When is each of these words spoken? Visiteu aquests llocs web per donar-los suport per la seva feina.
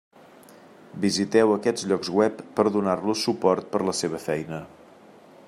Visiteu 1.03 1.53
aquests 1.57 1.85
llocs 1.91 2.11
web 2.21 2.41
per 2.61 2.67
donar-los 2.79 3.27
suport 3.29 3.71
per 3.77 3.87
la 3.91 3.97
seva 4.01 4.25
feina. 4.27 4.65